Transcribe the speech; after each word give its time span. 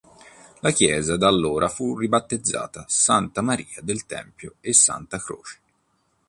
La 0.61 0.71
chiesa 0.71 1.15
da 1.15 1.27
allora 1.27 1.69
fu 1.69 1.95
ribattezzata 1.95 2.85
Santa 2.87 3.41
Maria 3.43 3.79
del 3.83 4.07
Tempio 4.07 4.55
e 4.59 4.73
Santa 4.73 5.19
Croce. 5.19 5.59